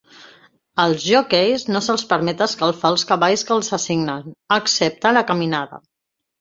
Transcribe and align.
Als 0.83 1.03
joqueis 1.07 1.65
no 1.73 1.81
se'ls 1.89 2.05
permet 2.15 2.41
escalfar 2.47 2.93
els 2.95 3.05
cavalls 3.13 3.47
que 3.51 3.55
els 3.59 3.71
assignen, 3.81 4.35
excepte 4.59 5.15
a 5.15 5.17
la 5.23 5.27
caminada. 5.33 5.85